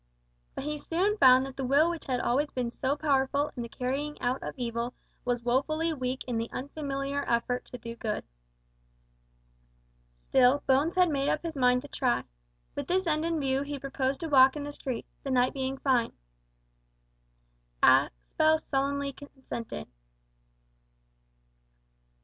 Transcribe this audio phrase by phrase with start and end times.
[0.55, 3.69] But he soon found that the will which had always been so powerful in the
[3.69, 8.23] carrying out of evil was woefully weak in the unfamiliar effort to do good!
[10.19, 12.23] Still, Bones had made up his mind to try.
[12.73, 15.77] With this end in view he proposed a walk in the street, the night being
[15.77, 16.13] fine.
[17.83, 19.87] Aspel sullenly consented.